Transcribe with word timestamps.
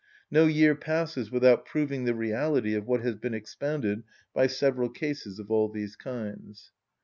No 0.31 0.47
year 0.47 0.73
passes 0.73 1.29
without 1.29 1.63
proving 1.63 2.05
the 2.05 2.15
reality 2.15 2.73
of 2.73 2.87
what 2.87 3.01
has 3.01 3.13
been 3.17 3.35
expounded 3.35 4.01
by 4.33 4.47
several 4.47 4.89
cases 4.89 5.37
of 5.37 5.51
all 5.51 5.69
these 5.69 5.95
kinds. 5.95 6.71